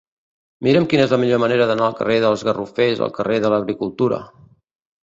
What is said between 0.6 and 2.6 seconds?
Mira'm quina és la millor manera d'anar del carrer dels